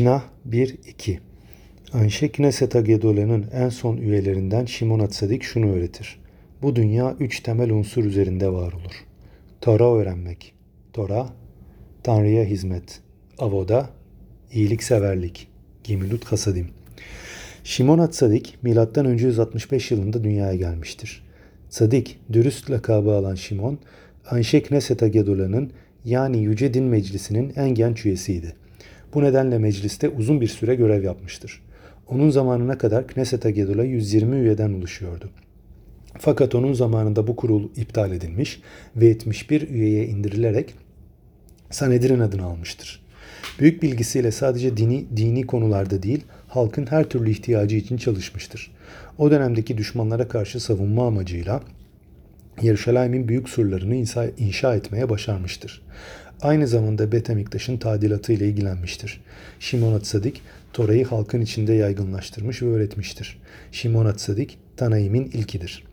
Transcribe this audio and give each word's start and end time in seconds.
Mişna 0.00 0.22
1-2 0.50 1.18
Anşe 1.92 2.32
Knesset 2.32 2.76
Agedola'nın 2.76 3.46
en 3.52 3.68
son 3.68 3.96
üyelerinden 3.96 4.64
Şimon 4.64 4.98
Atsadik 4.98 5.42
şunu 5.42 5.72
öğretir. 5.72 6.20
Bu 6.62 6.76
dünya 6.76 7.16
üç 7.20 7.40
temel 7.40 7.70
unsur 7.70 8.04
üzerinde 8.04 8.52
var 8.52 8.72
olur. 8.72 9.04
Tora 9.60 9.94
öğrenmek, 9.94 10.54
Tora, 10.92 11.26
Tanrı'ya 12.02 12.44
hizmet, 12.44 13.00
Avoda, 13.38 13.90
iyilikseverlik, 14.52 15.48
Gimilut 15.84 16.24
Hasadim. 16.24 16.68
Şimon 17.64 17.98
Atsadik, 17.98 18.58
M.Ö. 18.62 19.10
165 19.10 19.90
yılında 19.90 20.24
dünyaya 20.24 20.54
gelmiştir. 20.54 21.24
Sadik, 21.68 22.18
dürüst 22.32 22.70
lakabı 22.70 23.12
alan 23.12 23.34
Şimon, 23.34 23.78
Anşe 24.30 24.62
Knesset 24.62 25.02
Agedola'nın 25.02 25.72
yani 26.04 26.38
Yüce 26.42 26.74
Din 26.74 26.84
Meclisi'nin 26.84 27.52
en 27.56 27.70
genç 27.70 28.06
üyesiydi. 28.06 28.59
Bu 29.14 29.22
nedenle 29.22 29.58
mecliste 29.58 30.08
uzun 30.08 30.40
bir 30.40 30.48
süre 30.48 30.74
görev 30.74 31.04
yapmıştır. 31.04 31.62
Onun 32.08 32.30
zamanına 32.30 32.78
kadar 32.78 33.06
Knesset 33.06 33.46
Agedola 33.46 33.84
120 33.84 34.36
üyeden 34.36 34.72
oluşuyordu. 34.72 35.30
Fakat 36.18 36.54
onun 36.54 36.72
zamanında 36.72 37.26
bu 37.26 37.36
kurul 37.36 37.68
iptal 37.76 38.12
edilmiş 38.12 38.60
ve 38.96 39.06
71 39.06 39.68
üyeye 39.68 40.06
indirilerek 40.06 40.74
Sanedrin 41.70 42.20
adını 42.20 42.44
almıştır. 42.44 43.02
Büyük 43.58 43.82
bilgisiyle 43.82 44.30
sadece 44.30 44.76
dini, 44.76 45.04
dini 45.16 45.46
konularda 45.46 46.02
değil, 46.02 46.24
halkın 46.48 46.86
her 46.86 47.08
türlü 47.08 47.30
ihtiyacı 47.30 47.76
için 47.76 47.96
çalışmıştır. 47.96 48.72
O 49.18 49.30
dönemdeki 49.30 49.78
düşmanlara 49.78 50.28
karşı 50.28 50.60
savunma 50.60 51.06
amacıyla 51.06 51.62
Yeruşalayim'in 52.62 53.28
büyük 53.28 53.48
surlarını 53.48 53.94
inşa, 54.38 54.74
etmeye 54.74 55.08
başarmıştır. 55.08 55.82
Aynı 56.42 56.66
zamanda 56.66 57.12
Betemiktaş'ın 57.12 57.76
tadilatı 57.76 58.32
ile 58.32 58.48
ilgilenmiştir. 58.48 59.20
Şimon 59.60 59.94
Atsadik, 59.94 60.42
Tora'yı 60.72 61.04
halkın 61.04 61.40
içinde 61.40 61.72
yaygınlaştırmış 61.72 62.62
ve 62.62 62.66
öğretmiştir. 62.66 63.38
Şimon 63.72 64.06
Atsadik, 64.06 64.58
Tanaim'in 64.76 65.24
ilkidir. 65.24 65.84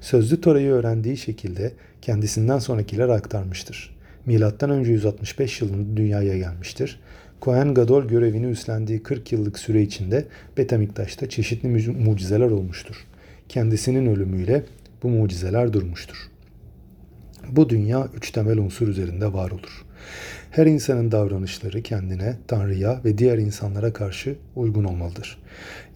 Sözlü 0.00 0.40
Tora'yı 0.40 0.70
öğrendiği 0.70 1.16
şekilde 1.16 1.72
kendisinden 2.02 2.58
sonrakiler 2.58 3.08
aktarmıştır. 3.08 3.96
Milattan 4.26 4.70
önce 4.70 4.92
165 4.92 5.60
yılında 5.60 5.96
dünyaya 5.96 6.38
gelmiştir. 6.38 7.00
Kohen 7.40 7.74
Gadol 7.74 8.04
görevini 8.04 8.46
üstlendiği 8.46 9.02
40 9.02 9.32
yıllık 9.32 9.58
süre 9.58 9.82
içinde 9.82 10.24
Betemiktaş'ta 10.56 11.28
çeşitli 11.28 11.68
mucizeler 11.92 12.50
olmuştur. 12.50 13.06
Kendisinin 13.48 14.06
ölümüyle 14.06 14.62
bu 15.02 15.08
mucizeler 15.08 15.72
durmuştur. 15.72 16.30
Bu 17.50 17.68
dünya 17.68 18.08
üç 18.16 18.30
temel 18.30 18.58
unsur 18.58 18.88
üzerinde 18.88 19.32
var 19.32 19.50
olur. 19.50 19.84
Her 20.50 20.66
insanın 20.66 21.12
davranışları 21.12 21.82
kendine, 21.82 22.36
Tanrı'ya 22.48 23.00
ve 23.04 23.18
diğer 23.18 23.38
insanlara 23.38 23.92
karşı 23.92 24.36
uygun 24.56 24.84
olmalıdır. 24.84 25.38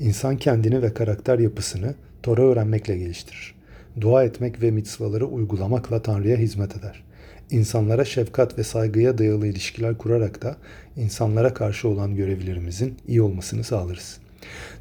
İnsan 0.00 0.36
kendini 0.36 0.82
ve 0.82 0.94
karakter 0.94 1.38
yapısını 1.38 1.94
Tora 2.22 2.42
öğrenmekle 2.42 2.98
geliştirir. 2.98 3.54
Dua 4.00 4.24
etmek 4.24 4.62
ve 4.62 4.70
mitzvaları 4.70 5.26
uygulamakla 5.26 6.02
Tanrı'ya 6.02 6.36
hizmet 6.36 6.76
eder. 6.76 7.02
İnsanlara 7.50 8.04
şefkat 8.04 8.58
ve 8.58 8.64
saygıya 8.64 9.18
dayalı 9.18 9.46
ilişkiler 9.46 9.98
kurarak 9.98 10.42
da 10.42 10.56
insanlara 10.96 11.54
karşı 11.54 11.88
olan 11.88 12.16
görevlerimizin 12.16 12.94
iyi 13.08 13.22
olmasını 13.22 13.64
sağlarız. 13.64 14.18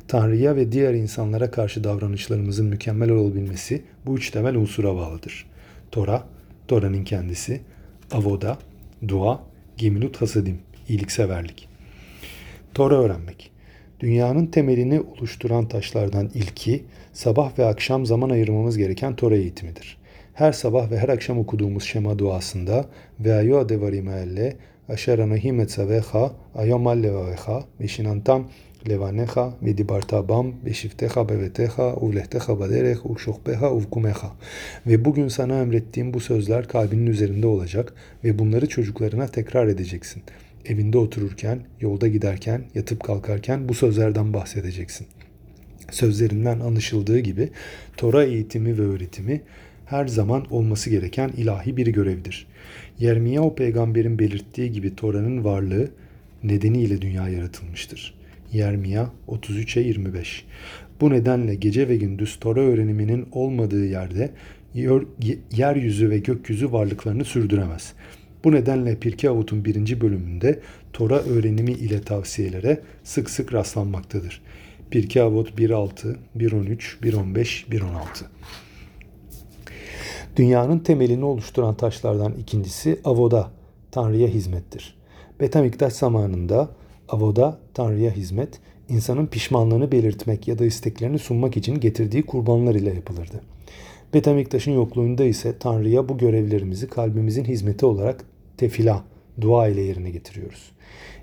Tanrı'ya 0.07 0.55
ve 0.55 0.71
diğer 0.71 0.93
insanlara 0.93 1.51
karşı 1.51 1.83
davranışlarımızın 1.83 2.65
mükemmel 2.65 3.09
olabilmesi 3.09 3.81
bu 4.05 4.17
üç 4.17 4.31
temel 4.31 4.55
unsura 4.55 4.95
bağlıdır. 4.95 5.45
Tora, 5.91 6.23
Tora'nın 6.67 7.03
kendisi, 7.03 7.61
avoda, 8.11 8.57
dua, 9.07 9.39
gemilut 9.77 10.21
hasadim, 10.21 10.59
iyilikseverlik. 10.89 11.67
Tora 12.73 12.95
öğrenmek. 12.95 13.51
Dünyanın 13.99 14.45
temelini 14.45 15.01
oluşturan 15.01 15.67
taşlardan 15.67 16.29
ilki, 16.33 16.83
sabah 17.13 17.59
ve 17.59 17.65
akşam 17.65 18.05
zaman 18.05 18.29
ayırmamız 18.29 18.77
gereken 18.77 19.15
Tora 19.15 19.35
eğitimidir. 19.35 19.97
Her 20.33 20.51
sabah 20.51 20.91
ve 20.91 20.99
her 20.99 21.09
akşam 21.09 21.39
okuduğumuz 21.39 21.83
Şema 21.83 22.19
duasında 22.19 22.85
ve 23.19 23.33
ayo 23.33 23.57
adevarimelle 23.57 24.55
aşer 24.89 25.19
anahim 25.19 25.59
etzavecha 25.59 26.31
ayom 26.55 26.87
allevavecha 26.87 27.63
ve 27.79 27.87
şinantam 27.87 28.49
levanecha 28.89 29.53
ve 29.61 29.77
dibarta 29.77 30.29
bam 30.29 30.53
beşiftecha 30.65 31.29
bevetecha 31.29 31.95
uvlehtecha 31.95 32.59
baderech 32.59 33.05
uvşokbeha 33.05 33.73
uvkumecha. 33.73 34.31
Ve 34.87 35.05
bugün 35.05 35.27
sana 35.27 35.61
emrettiğim 35.61 36.13
bu 36.13 36.19
sözler 36.19 36.67
kalbinin 36.67 37.07
üzerinde 37.07 37.47
olacak 37.47 37.93
ve 38.23 38.39
bunları 38.39 38.69
çocuklarına 38.69 39.27
tekrar 39.27 39.67
edeceksin. 39.67 40.23
Evinde 40.65 40.97
otururken, 40.97 41.59
yolda 41.81 42.07
giderken, 42.07 42.63
yatıp 42.75 43.03
kalkarken 43.03 43.69
bu 43.69 43.73
sözlerden 43.73 44.33
bahsedeceksin. 44.33 45.07
Sözlerinden 45.91 46.59
anlaşıldığı 46.59 47.19
gibi 47.19 47.49
Tora 47.97 48.23
eğitimi 48.23 48.77
ve 48.77 48.81
öğretimi 48.81 49.41
her 49.85 50.07
zaman 50.07 50.45
olması 50.51 50.89
gereken 50.89 51.31
ilahi 51.37 51.77
bir 51.77 51.87
görevdir. 51.87 52.47
Yermiyahu 52.99 53.55
peygamberin 53.55 54.19
belirttiği 54.19 54.71
gibi 54.71 54.95
Tora'nın 54.95 55.43
varlığı 55.43 55.89
nedeniyle 56.43 57.01
dünya 57.01 57.29
yaratılmıştır. 57.29 58.18
Yermiya 58.53 59.11
33'e 59.27 59.83
25. 59.83 60.45
Bu 61.01 61.09
nedenle 61.09 61.55
gece 61.55 61.87
ve 61.89 61.97
gündüz 61.97 62.39
Tora 62.39 62.59
öğreniminin 62.59 63.27
olmadığı 63.31 63.85
yerde 63.85 64.31
yeryüzü 65.51 66.09
ve 66.09 66.17
gökyüzü 66.19 66.71
varlıklarını 66.71 67.25
sürdüremez. 67.25 67.93
Bu 68.43 68.51
nedenle 68.51 68.95
Pirkei 68.95 69.29
Avut'un 69.29 69.65
birinci 69.65 70.01
bölümünde 70.01 70.59
Tora 70.93 71.19
öğrenimi 71.19 71.71
ile 71.71 72.01
tavsiyelere 72.01 72.81
sık 73.03 73.29
sık 73.29 73.53
rastlanmaktadır. 73.53 74.41
Pirkei 74.91 75.23
Avut 75.23 75.59
1.6, 75.59 76.15
1.13, 76.37 76.77
1.15, 77.01 77.69
1.16 77.69 77.85
Dünyanın 80.35 80.79
temelini 80.79 81.25
oluşturan 81.25 81.75
taşlardan 81.75 82.33
ikincisi 82.33 82.99
avoda, 83.05 83.51
Tanrı'ya 83.91 84.27
hizmettir. 84.27 84.95
Betamiktaş 85.39 85.93
zamanında 85.93 86.69
avoda, 87.11 87.59
Tanrı'ya 87.73 88.11
hizmet, 88.11 88.59
insanın 88.89 89.27
pişmanlığını 89.27 89.91
belirtmek 89.91 90.47
ya 90.47 90.59
da 90.59 90.65
isteklerini 90.65 91.19
sunmak 91.19 91.57
için 91.57 91.79
getirdiği 91.79 92.23
kurbanlar 92.23 92.75
ile 92.75 92.93
yapılırdı. 92.93 93.41
Betamiktaş'ın 94.13 94.71
yokluğunda 94.71 95.23
ise 95.23 95.57
Tanrı'ya 95.59 96.09
bu 96.09 96.17
görevlerimizi 96.17 96.87
kalbimizin 96.87 97.45
hizmeti 97.45 97.85
olarak 97.85 98.25
tefila, 98.57 99.03
dua 99.41 99.67
ile 99.67 99.81
yerine 99.81 100.09
getiriyoruz. 100.09 100.71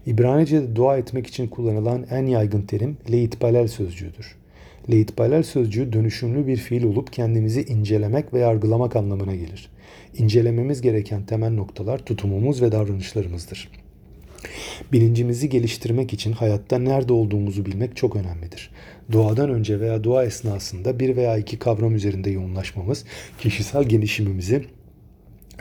İbranice'de 0.06 0.76
dua 0.76 0.98
etmek 0.98 1.26
için 1.26 1.48
kullanılan 1.48 2.06
en 2.10 2.26
yaygın 2.26 2.62
terim 2.62 2.96
leitbalel 3.10 3.68
sözcüğüdür. 3.68 4.36
Leitbalel 4.90 5.42
sözcüğü 5.42 5.92
dönüşümlü 5.92 6.46
bir 6.46 6.56
fiil 6.56 6.84
olup 6.84 7.12
kendimizi 7.12 7.62
incelemek 7.62 8.34
ve 8.34 8.38
yargılamak 8.38 8.96
anlamına 8.96 9.34
gelir. 9.34 9.70
İncelememiz 10.18 10.80
gereken 10.80 11.26
temel 11.26 11.50
noktalar 11.50 11.98
tutumumuz 11.98 12.62
ve 12.62 12.72
davranışlarımızdır. 12.72 13.70
Bilincimizi 14.92 15.48
geliştirmek 15.48 16.12
için 16.12 16.32
hayatta 16.32 16.78
nerede 16.78 17.12
olduğumuzu 17.12 17.66
bilmek 17.66 17.96
çok 17.96 18.16
önemlidir. 18.16 18.70
Duadan 19.12 19.50
önce 19.50 19.80
veya 19.80 20.04
dua 20.04 20.24
esnasında 20.24 21.00
bir 21.00 21.16
veya 21.16 21.36
iki 21.36 21.58
kavram 21.58 21.94
üzerinde 21.94 22.30
yoğunlaşmamız 22.30 23.04
kişisel 23.38 23.84
gelişimimizi 23.84 24.64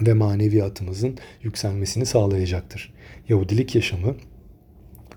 ve 0.01 0.13
maneviyatımızın 0.13 1.17
yükselmesini 1.43 2.05
sağlayacaktır. 2.05 2.93
Yahudilik 3.29 3.75
yaşamı 3.75 4.15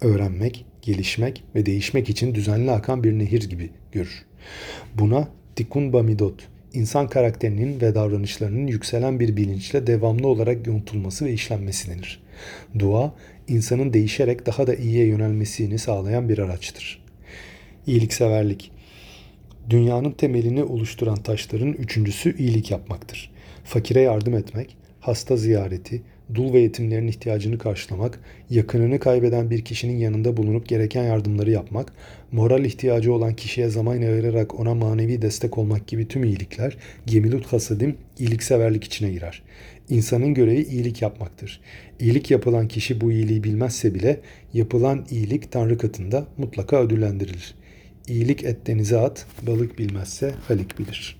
öğrenmek, 0.01 0.65
gelişmek 0.83 1.45
ve 1.55 1.67
değişmek 1.67 2.11
için 2.11 2.35
düzenli 2.35 2.71
akan 2.71 3.05
bir 3.05 3.13
nehir 3.13 3.51
gibi 3.51 3.71
görür. 3.93 4.25
Buna 4.95 5.29
tikun 5.57 5.93
bamidot, 5.93 6.49
insan 6.73 7.09
karakterinin 7.09 7.81
ve 7.81 7.95
davranışlarının 7.95 8.67
yükselen 8.67 9.21
bir 9.21 9.37
bilinçle 9.37 9.87
devamlı 9.87 10.27
olarak 10.27 10.67
yontulması 10.67 11.25
ve 11.25 11.33
işlenmesi 11.33 11.91
denir. 11.91 12.21
Dua, 12.79 13.15
insanın 13.49 13.93
değişerek 13.93 14.47
daha 14.47 14.67
da 14.67 14.75
iyiye 14.75 15.07
yönelmesini 15.07 15.79
sağlayan 15.79 16.29
bir 16.29 16.39
araçtır. 16.39 17.03
İyilikseverlik 17.87 18.71
Dünyanın 19.71 20.11
temelini 20.11 20.65
oluşturan 20.65 21.23
taşların 21.23 21.73
üçüncüsü 21.73 22.37
iyilik 22.39 22.71
yapmaktır. 22.71 23.31
Fakire 23.65 24.01
yardım 24.01 24.35
etmek, 24.35 24.77
hasta 25.01 25.37
ziyareti, 25.37 26.03
dul 26.35 26.53
ve 26.53 26.61
yetimlerin 26.61 27.09
ihtiyacını 27.09 27.59
karşılamak, 27.59 28.21
yakınını 28.51 28.99
kaybeden 28.99 29.51
bir 29.51 29.65
kişinin 29.65 29.97
yanında 29.97 30.37
bulunup 30.37 30.69
gereken 30.69 31.05
yardımları 31.05 31.51
yapmak, 31.51 31.93
moral 32.33 32.65
ihtiyacı 32.65 33.13
olan 33.13 33.35
kişiye 33.35 33.69
zaman 33.69 33.97
ayırarak 33.97 34.61
ona 34.61 34.75
manevi 34.75 35.23
destek 35.23 35.59
olmak 35.59 35.87
gibi 35.87 36.09
tüm 36.09 36.25
iyilikler 36.25 36.77
gemilut 37.07 37.47
hasadim 37.47 37.97
iyilikseverlik 38.19 38.85
içine 38.85 39.11
girer. 39.11 39.43
İnsanın 39.89 40.35
görevi 40.35 40.63
iyilik 40.63 41.03
yapmaktır. 41.03 41.61
İyilik 42.01 42.31
yapılan 42.31 42.69
kişi 42.69 43.01
bu 43.01 43.13
iyiliği 43.13 43.45
bilmezse 43.45 43.95
bile 43.95 44.21
yapılan 44.55 45.07
iyilik 45.11 45.53
Tanrı 45.53 45.79
katında 45.79 46.27
mutlaka 46.37 46.83
ödüllendirilir. 46.83 47.55
İyilik 48.09 48.45
et 48.45 48.67
denize 48.67 48.99
at, 48.99 49.27
balık 49.47 49.79
bilmezse 49.79 50.35
halik 50.49 50.79
bilir.'' 50.79 51.18